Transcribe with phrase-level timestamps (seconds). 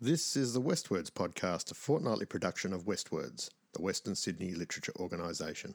[0.00, 5.74] This is the WestWords podcast, a fortnightly production of WestWords, the Western Sydney Literature Organisation.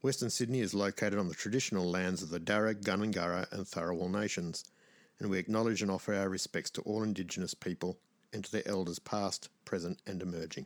[0.00, 4.64] Western Sydney is located on the traditional lands of the Darug, Gundungurra, and Tharawal nations,
[5.20, 7.98] and we acknowledge and offer our respects to all Indigenous people
[8.32, 10.64] and to their elders past, present, and emerging.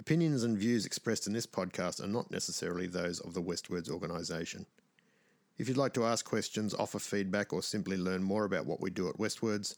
[0.00, 4.64] Opinions and views expressed in this podcast are not necessarily those of the WestWords organisation.
[5.58, 8.88] If you'd like to ask questions, offer feedback, or simply learn more about what we
[8.88, 9.76] do at WestWords,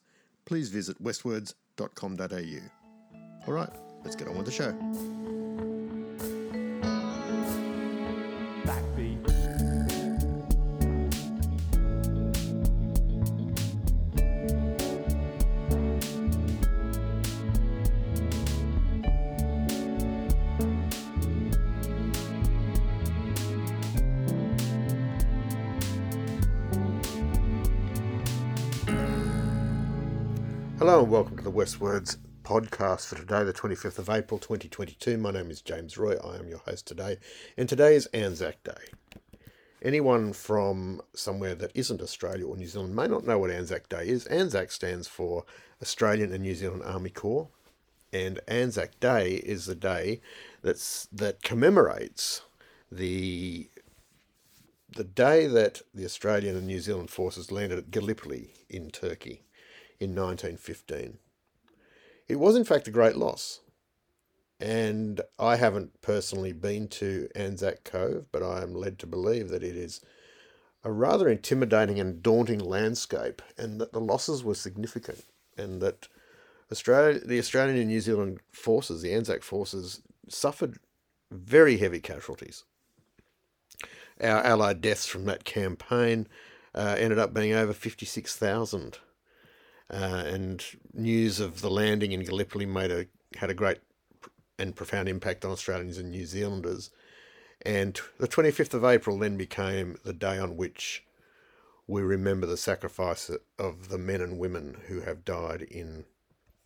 [0.49, 3.47] please visit westwords.com.au.
[3.47, 3.70] All right,
[4.02, 5.27] let's get on with the show.
[30.88, 35.19] Hello and welcome to the WestWords podcast for today, the 25th of April 2022.
[35.19, 36.16] My name is James Roy.
[36.16, 37.18] I am your host today,
[37.59, 38.73] and today is Anzac Day.
[39.82, 44.09] Anyone from somewhere that isn't Australia or New Zealand may not know what Anzac Day
[44.09, 44.24] is.
[44.29, 45.45] Anzac stands for
[45.82, 47.48] Australian and New Zealand Army Corps,
[48.10, 50.23] and Anzac Day is the day
[50.63, 52.41] that's that commemorates
[52.91, 53.68] the
[54.96, 59.43] the day that the Australian and New Zealand forces landed at Gallipoli in Turkey
[60.01, 61.18] in 1915.
[62.29, 63.60] It was, in fact, a great loss.
[64.60, 69.62] And I haven't personally been to Anzac Cove, but I am led to believe that
[69.62, 70.00] it is
[70.84, 75.25] a rather intimidating and daunting landscape, and that the losses were significant,
[75.56, 76.09] and that
[76.71, 80.78] Australia, the Australian and New Zealand forces, the Anzac forces, suffered
[81.31, 82.65] very heavy casualties.
[84.21, 86.26] Our allied deaths from that campaign
[86.75, 88.99] uh, ended up being over 56,000
[89.91, 93.06] uh, and news of the landing in Gallipoli made a
[93.37, 93.78] had a great
[94.59, 96.91] and profound impact on Australians and New Zealanders.
[97.62, 101.04] And the 25th of April then became the day on which
[101.87, 106.04] we remember the sacrifice of the men and women who have died in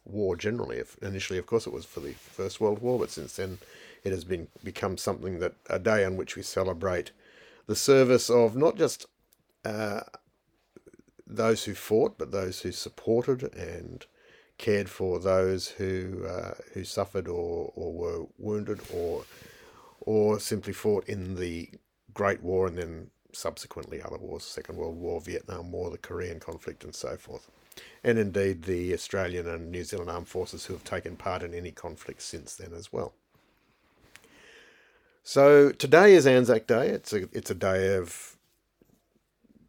[0.04, 0.82] war generally.
[1.00, 3.58] Initially, of course, it was for the First World War, but since then
[4.04, 7.12] it has been become something that a day on which we celebrate
[7.66, 9.06] the service of not just
[9.64, 10.00] uh,
[11.26, 14.06] those who fought, but those who supported and
[14.58, 19.24] cared for those who uh, who suffered or, or were wounded or
[20.00, 21.70] or simply fought in the
[22.14, 26.84] Great War and then subsequently other wars, Second World War, Vietnam War, the Korean conflict,
[26.84, 27.48] and so forth.
[28.04, 31.70] And indeed the Australian and New Zealand armed forces who have taken part in any
[31.70, 33.14] conflict since then as well.
[35.24, 36.88] So today is Anzac Day.
[36.88, 38.36] It's a it's a day of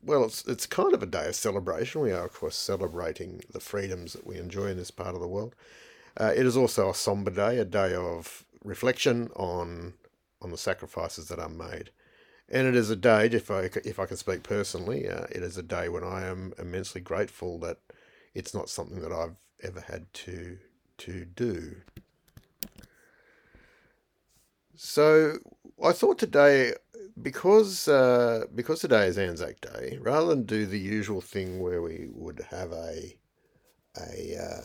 [0.05, 2.01] well, it's it's kind of a day of celebration.
[2.01, 5.27] We are, of course, celebrating the freedoms that we enjoy in this part of the
[5.27, 5.55] world.
[6.19, 9.93] Uh, it is also a somber day, a day of reflection on
[10.41, 11.89] on the sacrifices that are made,
[12.49, 15.57] and it is a day, if I if I can speak personally, uh, it is
[15.57, 17.77] a day when I am immensely grateful that
[18.33, 20.57] it's not something that I've ever had to
[20.99, 21.77] to do.
[24.85, 25.37] So
[25.81, 26.73] I thought today
[27.19, 32.09] because uh, because today is Anzac Day, rather than do the usual thing where we
[32.11, 33.17] would have a
[33.97, 34.61] a uh,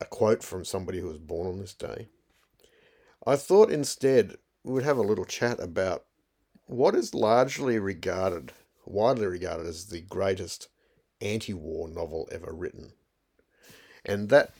[0.00, 2.06] a quote from somebody who was born on this day,
[3.26, 6.04] I thought instead we would have a little chat about
[6.66, 8.52] what is largely regarded,
[8.86, 10.68] widely regarded as the greatest
[11.20, 12.92] anti-war novel ever written,
[14.06, 14.54] and that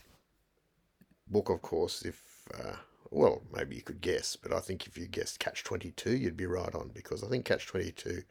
[1.29, 2.21] book, of course, if
[2.53, 2.75] uh,
[3.13, 6.47] well, maybe you could guess, but I think if you guessed Catch 22, you'd be
[6.47, 8.23] right on because I think Catch 22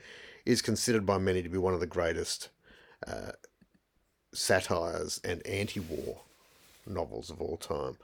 [0.46, 2.50] is considered by many to be one of the greatest
[3.08, 3.34] uh,
[4.34, 6.22] satires and anti war
[6.88, 7.98] novels of all time.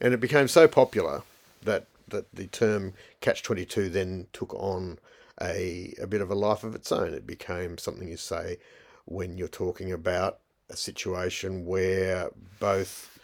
[0.00, 1.22] And it became so popular
[1.64, 4.98] that, that the term Catch 22 then took on
[5.42, 7.12] a, a bit of a life of its own.
[7.12, 8.58] It became something you say
[9.04, 12.30] when you're talking about a situation where
[12.60, 13.18] both.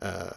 [0.00, 0.30] Uh,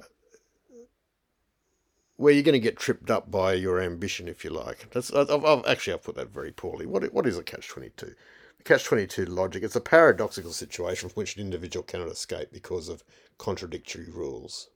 [2.21, 4.89] where you're going to get tripped up by your ambition, if you like.
[4.91, 6.85] That's I've, I've actually I've put that very poorly.
[6.85, 8.13] What what is a catch twenty two?
[8.57, 9.63] The catch twenty two logic.
[9.63, 13.03] It's a paradoxical situation from which an individual cannot escape because of
[13.37, 14.69] contradictory rules.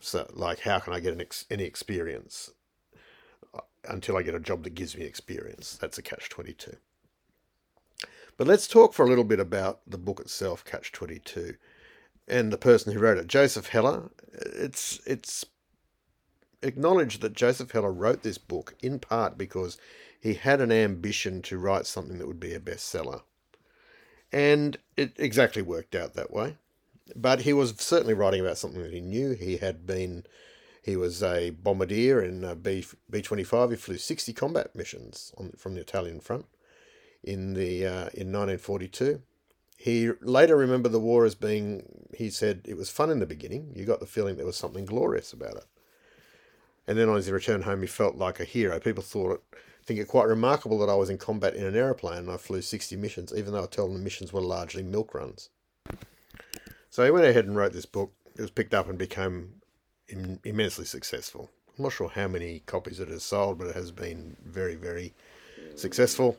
[0.00, 2.50] So, like, how can I get an ex- any experience
[3.54, 5.78] uh, until I get a job that gives me experience?
[5.80, 6.76] That's a catch twenty two.
[8.36, 11.54] But let's talk for a little bit about the book itself, Catch Twenty Two,
[12.28, 14.10] and the person who wrote it, Joseph Heller.
[14.32, 15.44] It's it's
[16.62, 19.78] acknowledge that Joseph Heller wrote this book in part because
[20.20, 23.22] he had an ambition to write something that would be a bestseller.
[24.32, 26.56] And it exactly worked out that way.
[27.16, 29.32] but he was certainly writing about something that he knew.
[29.32, 30.24] He had been,
[30.82, 33.70] he was a bombardier in uh, B B twenty five.
[33.70, 36.46] He flew sixty combat missions on from the Italian front
[37.22, 39.22] in the uh, in nineteen forty two.
[39.76, 42.08] He later remembered the war as being.
[42.14, 43.72] He said it was fun in the beginning.
[43.74, 45.64] You got the feeling there was something glorious about it.
[46.86, 48.80] And then on his return home, he felt like a hero.
[48.80, 52.18] People thought it, think it quite remarkable that I was in combat in an aeroplane
[52.18, 55.14] and I flew 60 missions, even though I tell them the missions were largely milk
[55.14, 55.50] runs.
[56.90, 58.12] So he went ahead and wrote this book.
[58.36, 59.60] It was picked up and became
[60.08, 61.50] Im- immensely successful.
[61.78, 65.14] I'm not sure how many copies it has sold, but it has been very, very
[65.76, 66.36] successful,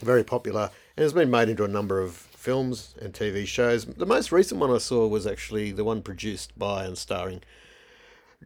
[0.00, 3.84] very popular, and has been made into a number of films and TV shows.
[3.84, 7.42] The most recent one I saw was actually the one produced by and starring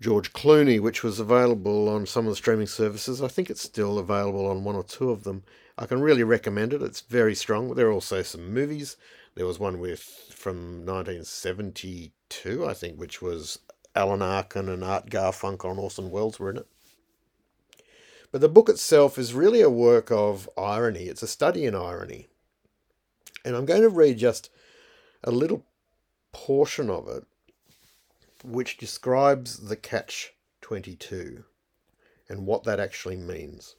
[0.01, 3.23] George Clooney, which was available on some of the streaming services.
[3.23, 5.43] I think it's still available on one or two of them.
[5.79, 6.83] I can really recommend it.
[6.83, 7.75] It's very strong.
[7.75, 8.97] There are also some movies.
[9.35, 10.01] There was one with
[10.35, 13.59] from 1972, I think, which was
[13.95, 16.67] Alan Arkin and Art Garfunkel and Orson Welles were in it.
[18.33, 21.05] But the book itself is really a work of irony.
[21.05, 22.29] It's a study in irony.
[23.45, 24.51] And I'm going to read just
[25.25, 25.65] a little
[26.33, 27.25] portion of it
[28.47, 31.45] which describes the catch 22
[32.29, 33.75] and what that actually means.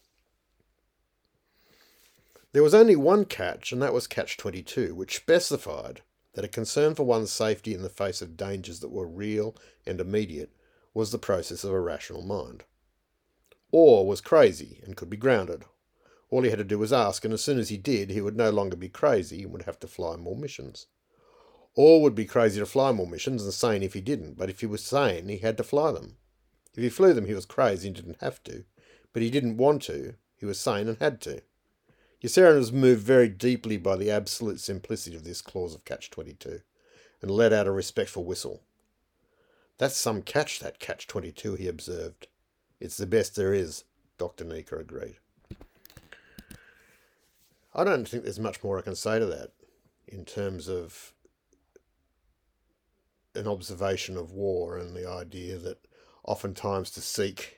[2.54, 6.02] There was only one catch, and that was catch 22, which specified
[6.34, 9.56] that a concern for one's safety in the face of dangers that were real
[9.86, 10.52] and immediate
[10.94, 12.64] was the process of a rational mind.
[13.72, 15.66] Or was crazy and could be grounded.
[16.30, 18.36] All he had to do was ask, and as soon as he did, he would
[18.36, 20.88] no longer be crazy and would have to fly more missions.
[21.78, 24.62] Or would be crazy to fly more missions and sane if he didn't, but if
[24.62, 26.18] he was sane, he had to fly them.
[26.76, 28.64] If he flew them, he was crazy and didn't have to,
[29.14, 31.44] but he didn't want to, he was sane and had to.
[32.20, 36.62] Yossarian was moved very deeply by the absolute simplicity of this clause of Catch 22
[37.22, 38.64] and let out a respectful whistle.
[39.78, 42.28] That's some catch, that Catch 22, he observed.
[42.80, 43.84] It's the best there is,
[44.18, 45.18] Doc Daneeka agreed.
[47.76, 49.52] I don't think there's much more I can say to that
[50.08, 51.14] in terms of
[53.38, 55.78] an observation of war and the idea that
[56.24, 57.58] oftentimes to seek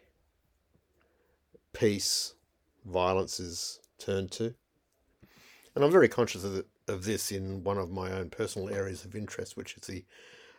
[1.74, 2.36] peace,
[2.86, 4.54] violence is turned to.
[5.76, 9.06] And I'm very conscious of, the, of this in one of my own personal areas
[9.06, 10.04] of interest, which is the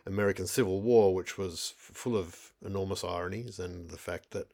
[0.05, 4.47] American Civil War, which was full of enormous ironies and the fact that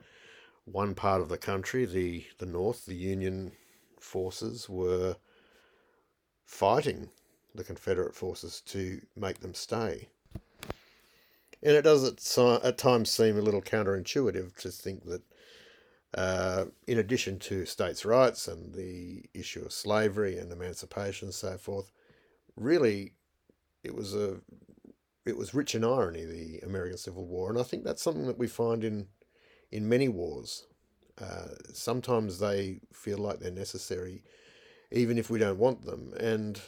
[0.66, 3.54] one part of the country, the, the North, the Union
[4.00, 5.16] forces, were
[6.46, 7.10] fighting
[7.56, 10.10] the Confederate forces to make them stay.
[11.64, 15.22] And it does at, at times seem a little counterintuitive to think that,
[16.16, 21.58] uh, in addition to states' rights and the issue of slavery and emancipation and so
[21.58, 21.92] forth,
[22.56, 23.14] really
[23.84, 24.38] it was a
[25.26, 28.38] it was rich in irony, the American Civil War, and I think that's something that
[28.38, 29.08] we find in
[29.72, 30.68] in many wars.
[31.20, 34.24] Uh, sometimes they feel like they're necessary,
[34.92, 36.62] even if we don't want them, and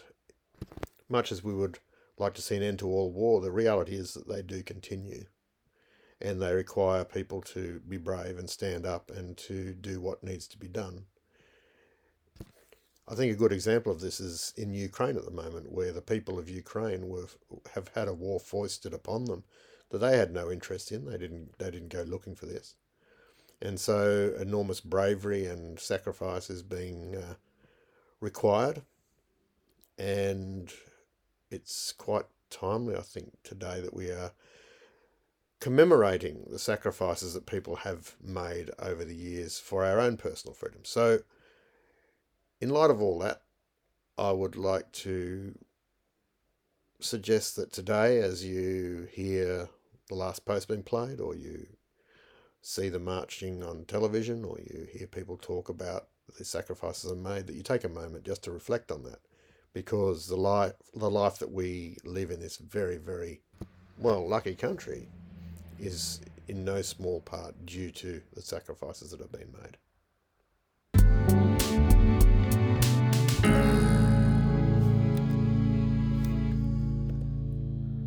[1.07, 1.79] much as we would
[2.19, 5.25] like to see an end to all war, the reality is that they do continue.
[6.21, 10.47] And they require people to be brave and stand up and to do what needs
[10.49, 11.05] to be done.
[13.07, 16.01] I think a good example of this is in Ukraine at the moment, where the
[16.01, 17.25] people of Ukraine were
[17.73, 19.43] have had a war foisted upon them
[19.89, 21.05] that they had no interest in.
[21.05, 22.75] They didn't they didn't go looking for this,
[23.61, 27.33] and so enormous bravery and sacrifice is being uh,
[28.19, 28.83] required,
[29.97, 30.71] and
[31.51, 34.31] it's quite timely, I think, today that we are
[35.59, 40.81] commemorating the sacrifices that people have made over the years for our own personal freedom.
[40.83, 41.19] So,
[42.61, 43.41] in light of all that,
[44.17, 45.57] I would like to
[46.99, 49.69] suggest that today, as you hear
[50.07, 51.67] the last post being played, or you
[52.61, 57.47] see the marching on television, or you hear people talk about the sacrifices are made,
[57.47, 59.19] that you take a moment just to reflect on that
[59.73, 63.41] because the life the life that we live in this very very
[63.97, 65.07] well lucky country
[65.79, 69.77] is in no small part due to the sacrifices that have been made.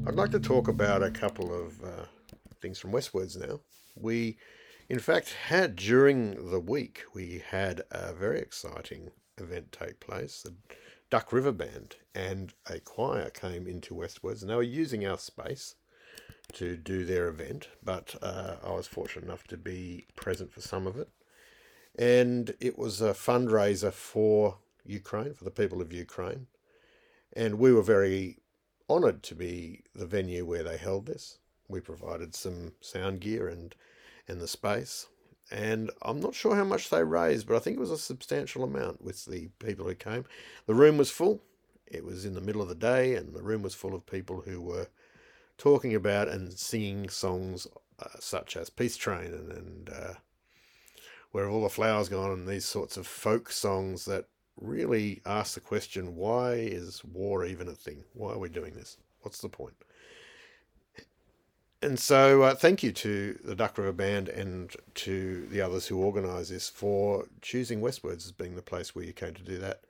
[0.05, 2.05] I'd like to talk about a couple of uh,
[2.61, 3.61] things from WestWords now.
[3.95, 4.37] We,
[4.89, 10.43] in fact, had during the week, we had a very exciting event take place.
[10.43, 10.55] The
[11.13, 15.75] Duck River Band and a choir came into WestWords, and they were using our space
[16.55, 20.87] to do their event, but uh, I was fortunate enough to be present for some
[20.87, 21.11] of it.
[21.99, 26.47] And it was a fundraiser for Ukraine, for the people of Ukraine.
[27.35, 28.39] And we were very
[28.89, 31.37] honoured to be the venue where they held this.
[31.69, 33.75] We provided some sound gear and
[34.27, 35.09] and the space,
[35.53, 38.65] and I'm not sure how much they raised, but I think it was a substantial
[38.65, 40.25] amount with the people who came.
[40.67, 41.43] The room was full.
[41.87, 44.43] It was in the middle of the day, and the room was full of people
[44.47, 44.89] who were
[45.59, 47.67] talking about and singing songs
[47.99, 50.15] uh, such as Peace Train and, and uh,
[51.33, 54.25] Where Have All the Flowers Gone, and these sorts of folk songs that
[54.59, 58.05] really ask the question why is war even a thing?
[58.15, 58.97] Why are we doing this?
[59.21, 59.75] What's the point?
[61.83, 65.99] And so, uh, thank you to the Duck River Band and to the others who
[65.99, 69.81] organise this for choosing WestWords as being the place where you came to do that.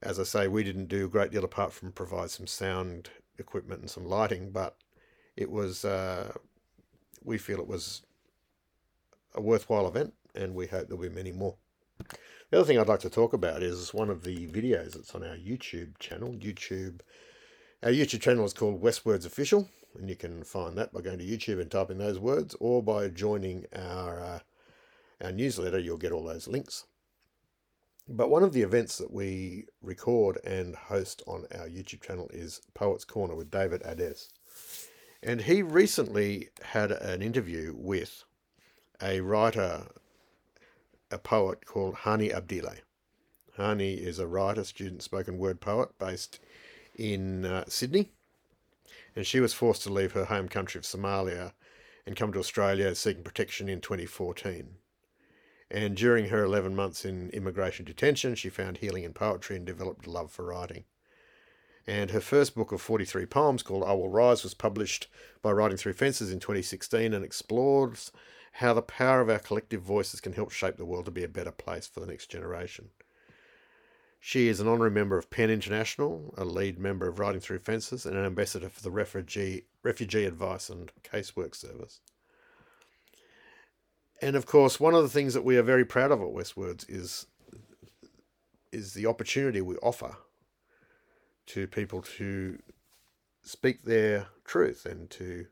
[0.00, 3.82] As I say, we didn't do a great deal apart from provide some sound equipment
[3.82, 4.78] and some lighting, but
[5.36, 6.32] it was, uh,
[7.22, 8.00] we feel it was
[9.34, 11.56] a worthwhile event, and we hope there'll be many more.
[12.50, 15.22] The other thing I'd like to talk about is one of the videos that's on
[15.22, 16.32] our YouTube channel.
[16.32, 17.00] YouTube,
[17.82, 21.24] our YouTube channel is called WestWords Official, and you can find that by going to
[21.24, 24.38] YouTube and typing those words, or by joining our uh,
[25.22, 25.78] our newsletter.
[25.78, 26.86] You'll get all those links.
[28.08, 32.60] But one of the events that we record and host on our YouTube channel is
[32.74, 34.28] Poets Corner with David Ades.
[35.22, 38.24] And he recently had an interview with
[39.00, 39.86] a writer
[41.12, 42.78] a poet called Hani Abdile.
[43.58, 46.40] Hani is a writer, student spoken word poet based
[46.96, 48.10] in uh, Sydney,
[49.14, 51.52] and she was forced to leave her home country of Somalia
[52.06, 54.76] and come to Australia seeking protection in 2014.
[55.70, 60.06] And during her 11 months in immigration detention, she found healing in poetry and developed
[60.06, 60.84] a love for writing.
[61.86, 65.08] And her first book of 43 poems, called I Will Rise, was published
[65.40, 68.12] by Writing Through Fences in 2016 and explores
[68.56, 71.28] how the power of our collective voices can help shape the world to be a
[71.28, 72.90] better place for the next generation.
[74.24, 78.06] She is an honorary member of PEN International, a lead member of Writing Through Fences,
[78.06, 82.00] and an ambassador for the Refugee, Refugee Advice and Casework Service.
[84.22, 86.88] And of course, one of the things that we are very proud of at WestWords
[86.88, 87.26] is,
[88.70, 90.16] is the opportunity we offer
[91.46, 92.60] to people to
[93.42, 95.46] speak their truth and to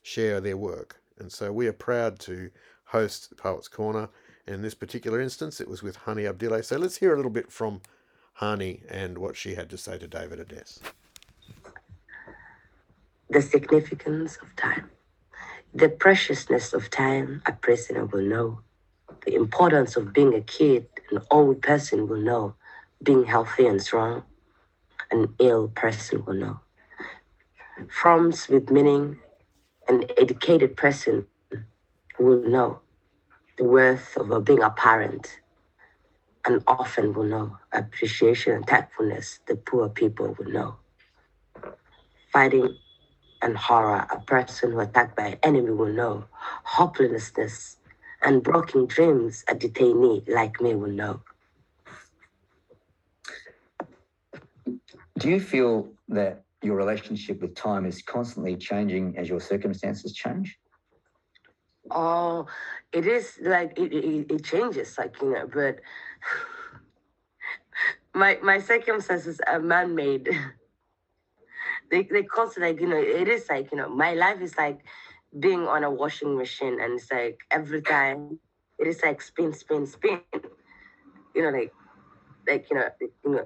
[0.00, 1.00] share their work.
[1.18, 2.52] And so we are proud to
[2.84, 4.10] host Poets Corner.
[4.46, 6.62] In this particular instance, it was with Hani Abdile.
[6.62, 7.80] So let's hear a little bit from
[8.40, 10.80] Hani and what she had to say to David Ades.
[13.30, 14.90] The significance of time.
[15.72, 18.60] The preciousness of time a prisoner will know.
[19.24, 22.54] The importance of being a kid an old person will know.
[23.02, 24.24] Being healthy and strong,
[25.10, 26.60] an ill person will know.
[27.90, 29.18] Forms with meaning
[29.88, 31.26] an educated person
[32.18, 32.80] will know
[33.58, 35.40] the worth of being a parent
[36.46, 40.76] and often will know appreciation and thankfulness the poor people will know.
[42.32, 42.76] Fighting
[43.42, 46.24] and horror a person who attacked by an enemy will know.
[46.64, 47.78] Hopelessness
[48.22, 51.22] and broken dreams a detainee like me will know.
[55.18, 60.58] Do you feel that your relationship with time is constantly changing as your circumstances change?
[61.90, 62.46] Oh,
[62.92, 65.80] it is like it, it, it changes, like you know, but
[68.14, 70.28] my my circumstances are man made.
[71.90, 74.80] they they constantly like you know it is like you know my life is like
[75.38, 78.38] being on a washing machine and it's like every time
[78.78, 80.20] it is like spin spin spin
[81.34, 81.72] you know like
[82.46, 82.88] like you know
[83.24, 83.44] you know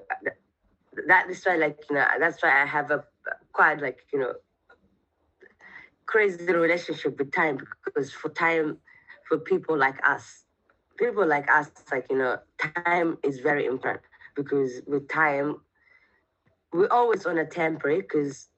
[1.07, 3.03] that is why like you know that's why i have a
[3.53, 4.33] quite like you know
[6.09, 8.77] crazy relationship with time because for time
[9.27, 10.45] for people like us
[10.97, 14.03] people like us like you know time is very important
[14.35, 15.57] because with time
[16.73, 18.49] we're always on a temporary because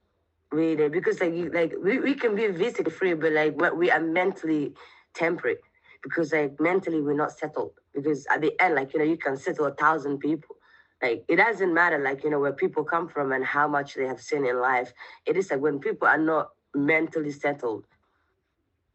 [0.54, 4.00] we because like you, like we, we can be physically free but like we are
[4.00, 4.74] mentally
[5.14, 5.58] temporary
[6.04, 9.36] because like mentally we're not settled because at the end like you know you can
[9.36, 10.56] settle a thousand people.
[11.02, 14.06] Like it doesn't matter like you know where people come from and how much they
[14.06, 14.94] have seen in life.
[15.26, 17.86] It is like when people are not mentally settled.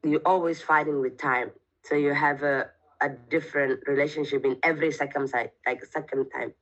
[0.03, 1.51] You're always fighting with time.
[1.85, 6.53] So you have a, a different relationship in every second side like second time.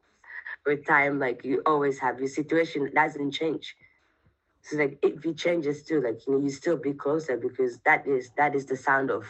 [0.66, 3.76] With time like you always have your situation doesn't change.
[4.62, 6.00] So like if it changes too.
[6.00, 9.26] Like you know you still be closer because that is that is the sound of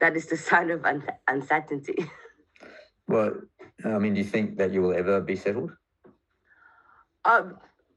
[0.00, 2.04] that is the sound of un- uncertainty.
[3.08, 3.32] Well
[3.84, 5.72] I mean, do you think that you will ever be settled?
[7.24, 7.56] Um,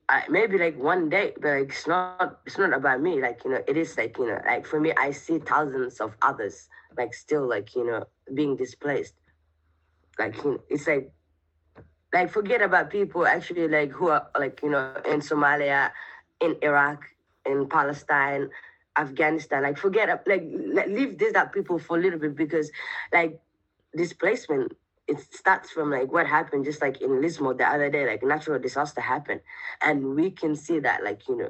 [0.10, 2.18] I, maybe like one day, but like it's not.
[2.24, 3.22] It's not about me.
[3.22, 6.16] Like you know, it is like you know, like for me, I see thousands of
[6.22, 6.68] others
[6.98, 9.16] like still like you know being displaced.
[10.20, 11.12] Like you know, it's like
[12.14, 15.92] like forget about people actually like who are like you know in Somalia,
[16.28, 17.04] in Iraq,
[17.46, 18.50] in Palestine,
[18.98, 19.64] Afghanistan.
[19.64, 20.44] Like forget like
[20.88, 22.72] leave these that people for a little bit because
[23.12, 23.40] like
[23.96, 24.74] displacement
[25.08, 28.60] it starts from like what happened just like in Lismore the other day, like natural
[28.60, 29.42] disaster happened.
[29.82, 31.50] And we can see that like, you know,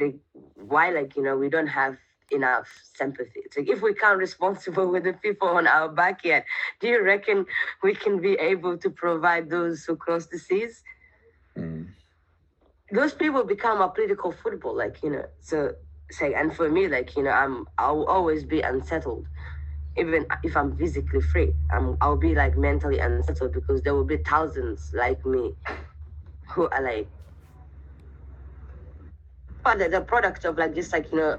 [0.00, 0.16] like
[0.54, 1.96] why like, you know, we don't have
[2.30, 3.40] enough sympathy.
[3.44, 6.46] It's like if we can't responsible with the people on our back yet,
[6.80, 7.44] do you reckon
[7.82, 10.82] we can be able to provide those who cross the seas?
[11.56, 11.88] Mm.
[12.90, 15.26] Those people become a political football, like, you know.
[15.40, 15.74] So
[16.10, 19.26] say and for me, like, you know, I'm I'll always be unsettled
[19.96, 24.18] even if I'm physically free, I'm, I'll be like mentally unsettled because there will be
[24.18, 25.54] thousands like me
[26.48, 27.08] who are like,
[29.62, 31.38] but the, the product of like just like you know,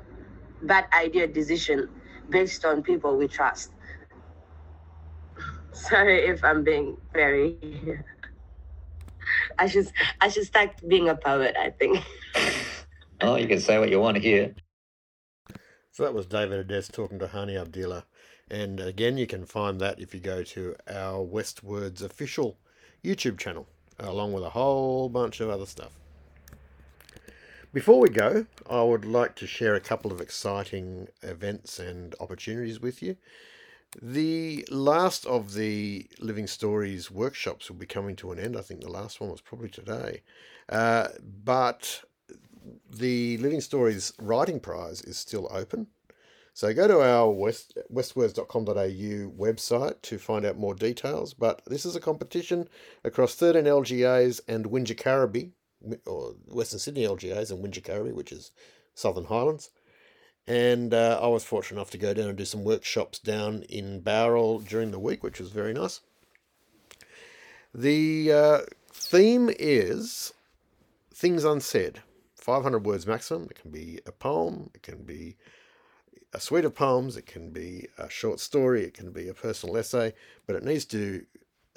[0.63, 1.89] bad idea decision
[2.29, 3.71] based on people we trust.
[5.71, 7.57] Sorry if I'm being very.
[9.59, 11.55] I should I should start being a poet.
[11.59, 11.99] I think.
[13.21, 14.55] Oh, you can say what you want here.
[15.91, 18.03] So that was David Ades talking to Hani Abdile.
[18.49, 22.57] And again, you can find that if you go to our WestWords official
[23.03, 23.67] YouTube channel,
[23.99, 25.93] along with a whole bunch of other stuff.
[27.73, 32.79] Before we go, I would like to share a couple of exciting events and opportunities
[32.79, 33.17] with you.
[34.01, 38.57] The last of the Living Stories workshops will be coming to an end.
[38.57, 40.21] I think the last one was probably today.
[40.69, 41.09] Uh,
[41.43, 42.03] but
[42.89, 45.87] the Living Stories Writing Prize is still open.
[46.55, 51.33] So go to our west, westwords.com.au website to find out more details.
[51.33, 52.69] But this is a competition
[53.03, 55.51] across 13 LGAs and Wingecarribee,
[56.05, 58.51] or Western Sydney LGAs and Wingecarribee, which is
[58.93, 59.71] Southern Highlands.
[60.47, 63.99] And uh, I was fortunate enough to go down and do some workshops down in
[63.99, 65.99] Bowral during the week, which was very nice.
[67.73, 68.59] The uh,
[68.93, 70.33] theme is
[71.13, 72.01] Things Unsaid.
[72.37, 73.49] 500 words maximum.
[73.51, 75.35] It can be a poem, it can be
[76.35, 79.77] a suite of poems, it can be a short story, it can be a personal
[79.77, 80.13] essay,
[80.45, 81.25] but it needs to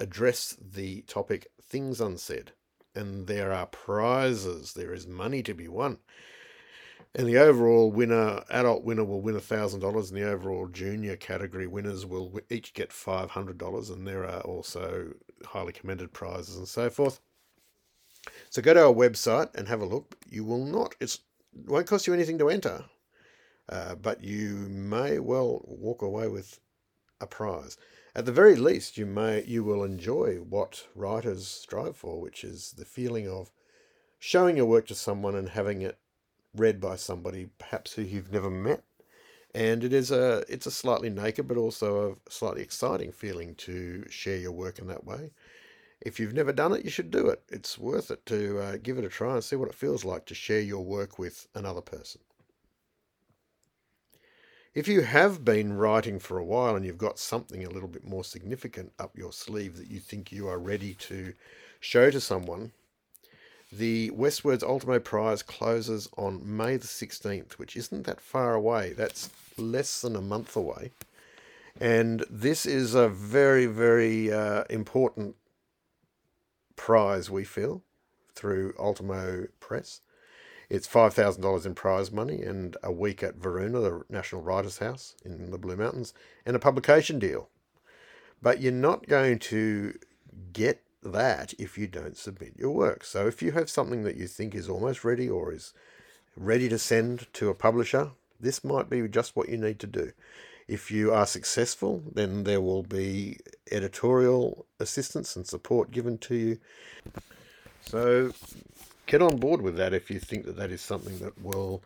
[0.01, 2.51] address the topic things unsaid.
[2.93, 5.99] And there are prizes, there is money to be won.
[7.15, 12.05] And the overall winner, adult winner, will win $1,000, and the overall junior category winners
[12.05, 15.13] will each get $500, and there are also
[15.45, 17.21] highly commended prizes and so forth.
[18.49, 20.17] So go to our website and have a look.
[20.27, 21.19] You will not, it's,
[21.57, 22.83] it won't cost you anything to enter,
[23.69, 26.59] uh, but you may well walk away with
[27.21, 27.77] a prize.
[28.15, 32.73] At the very least, you may you will enjoy what writers strive for, which is
[32.77, 33.51] the feeling of
[34.17, 35.99] showing your work to someone and having it
[36.55, 38.83] read by somebody perhaps who you've never met.
[39.53, 44.05] And it is a it's a slightly naked but also a slightly exciting feeling to
[44.09, 45.31] share your work in that way.
[46.01, 47.43] If you've never done it, you should do it.
[47.49, 50.25] It's worth it to uh, give it a try and see what it feels like
[50.27, 52.21] to share your work with another person.
[54.79, 58.05] If you have been writing for a while and you've got something a little bit
[58.05, 61.33] more significant up your sleeve that you think you are ready to
[61.81, 62.71] show to someone,
[63.73, 68.93] the WestWords Ultimo Prize closes on May the 16th, which isn't that far away.
[68.93, 70.91] That's less than a month away.
[71.81, 75.35] And this is a very, very uh, important
[76.77, 77.83] prize, we feel,
[78.33, 79.99] through Ultimo Press.
[80.69, 85.49] It's $5,000 in prize money and a week at Varuna, the National Writers' House in
[85.49, 86.13] the Blue Mountains,
[86.45, 87.49] and a publication deal.
[88.41, 89.97] But you're not going to
[90.53, 93.03] get that if you don't submit your work.
[93.03, 95.73] So if you have something that you think is almost ready or is
[96.37, 100.11] ready to send to a publisher, this might be just what you need to do.
[100.67, 103.39] If you are successful, then there will be
[103.71, 106.59] editorial assistance and support given to you.
[107.81, 108.31] So
[109.09, 111.83] get on board with that if you think that that is something that will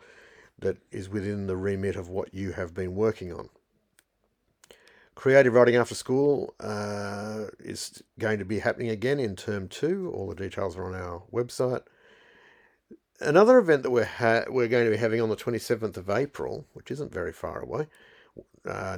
[0.59, 3.49] that is within the remit of what you have been working on.
[5.15, 10.12] Creative Writing After School uh, is going to be happening again in term two.
[10.13, 11.83] All the details are on our website.
[13.19, 16.65] Another event that we're ha- we're going to be having on the 27th of April,
[16.73, 17.88] which isn't very far away,
[18.67, 18.97] uh,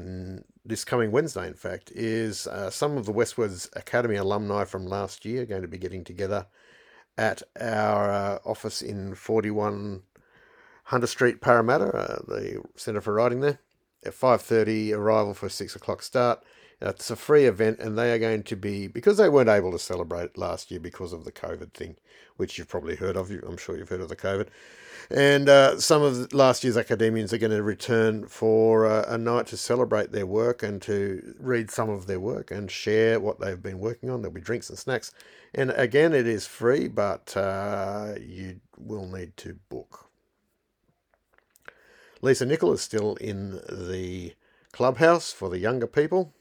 [0.66, 5.26] this coming Wednesday, in fact, is uh, some of the WestWords Academy alumni from last
[5.26, 6.48] year going to be getting together
[7.18, 10.04] at our uh, office in 41
[10.86, 13.60] Hunter Street, Parramatta, uh, the Centre for Writing there.
[14.06, 16.44] at 5.30 arrival for a 6 o'clock start.
[16.82, 19.80] It's a free event, and they are going to be because they weren't able to
[19.80, 21.96] celebrate last year because of the COVID thing,
[22.36, 23.30] which you've probably heard of.
[23.32, 24.48] I'm sure you've heard of the COVID.
[25.10, 29.48] And uh, some of last year's academians are going to return for uh, a night
[29.48, 33.62] to celebrate their work and to read some of their work and share what they've
[33.62, 34.22] been working on.
[34.22, 35.12] There'll be drinks and snacks.
[35.54, 40.10] And again, it is free, but uh, you will need to book.
[42.22, 44.34] Lisa Nicol is still in the
[44.72, 46.34] clubhouse for the younger people.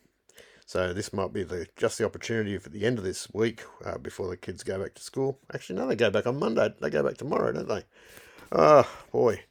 [0.66, 3.98] So this might be the just the opportunity for the end of this week uh,
[3.98, 5.38] before the kids go back to school.
[5.52, 6.72] Actually, no, they go back on Monday.
[6.80, 7.84] They go back tomorrow, don't they?
[8.50, 9.44] Oh, boy.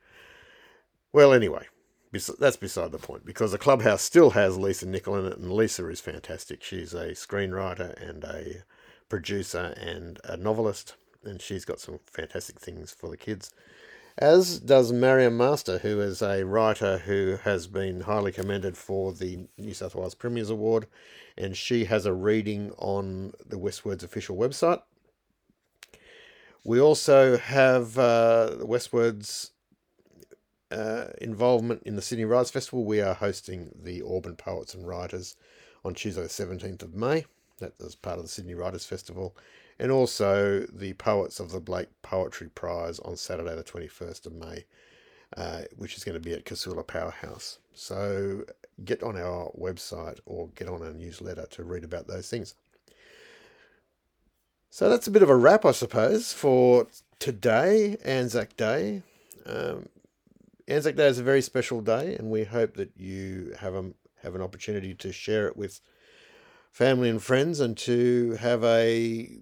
[1.12, 1.68] Well, anyway,
[2.12, 5.88] that's beside the point because the clubhouse still has Lisa Nicol in it, and Lisa
[5.90, 6.64] is fantastic.
[6.64, 8.64] She's a screenwriter and a
[9.10, 13.52] producer and a novelist, and she's got some fantastic things for the kids.
[14.18, 19.48] As does Marion Master, who is a writer who has been highly commended for the
[19.58, 20.86] New South Wales Premiers Award,
[21.36, 24.84] and she has a reading on the WestWords official website.
[26.64, 29.50] We also have uh, WestWords'
[30.70, 32.86] uh, involvement in the Sydney Writers Festival.
[32.86, 35.36] We are hosting the Auburn Poets and Writers
[35.84, 37.26] on Tuesday, the 17th of May.
[37.58, 39.36] That is part of the Sydney Writers Festival.
[39.80, 44.66] And also the Poets of the Blake Poetry Prize on Saturday, the 21st of May,
[45.36, 47.60] uh, which is going to be at Casula Powerhouse.
[47.74, 48.46] So
[48.86, 52.56] get on our website or get on our newsletter to read about those things.
[54.70, 56.88] So that's a bit of a wrap, I suppose, for
[57.20, 59.04] today, Anzac Day.
[59.46, 59.88] Um,
[60.68, 63.92] Anzac Day is a very special day, and we hope that you have a,
[64.24, 65.80] have an opportunity to share it with
[66.72, 69.38] family and friends, and to have a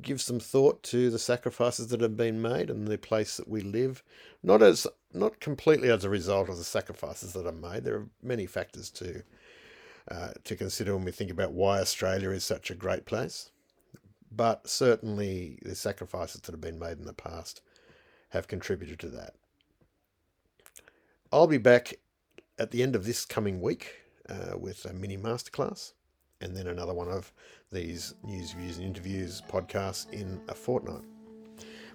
[0.00, 3.60] give some thought to the sacrifices that have been made and the place that we
[3.60, 4.02] live.
[4.42, 7.84] Not as not completely as a result of the sacrifices that are made.
[7.84, 9.22] There are many factors to
[10.10, 13.50] uh, to consider when we think about why Australia is such a great place.
[14.30, 17.62] But certainly the sacrifices that have been made in the past
[18.30, 19.34] have contributed to that.
[21.32, 21.94] I'll be back
[22.58, 23.94] at the end of this coming week
[24.28, 25.92] uh, with a mini masterclass
[26.40, 27.32] and then another one of
[27.72, 31.04] these news, views, and interviews podcasts in a fortnight.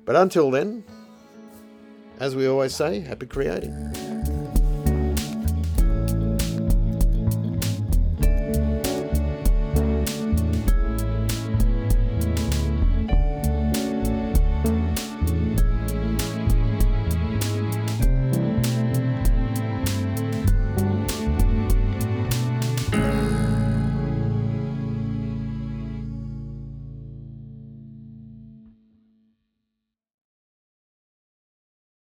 [0.05, 0.83] But until then,
[2.19, 4.12] as we always say, happy creating.